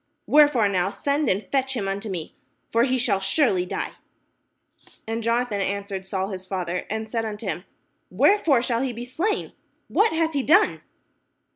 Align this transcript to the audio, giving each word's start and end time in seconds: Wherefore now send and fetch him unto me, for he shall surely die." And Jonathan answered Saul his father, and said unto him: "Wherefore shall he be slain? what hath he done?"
Wherefore 0.25 0.67
now 0.67 0.89
send 0.89 1.29
and 1.29 1.45
fetch 1.51 1.75
him 1.77 1.87
unto 1.87 2.09
me, 2.09 2.33
for 2.71 2.85
he 2.85 2.97
shall 2.97 3.19
surely 3.19 3.67
die." 3.67 3.91
And 5.05 5.21
Jonathan 5.21 5.61
answered 5.61 6.07
Saul 6.07 6.29
his 6.29 6.47
father, 6.47 6.87
and 6.89 7.07
said 7.07 7.23
unto 7.23 7.45
him: 7.45 7.65
"Wherefore 8.09 8.63
shall 8.63 8.81
he 8.81 8.93
be 8.93 9.05
slain? 9.05 9.53
what 9.89 10.11
hath 10.11 10.33
he 10.33 10.41
done?" 10.41 10.81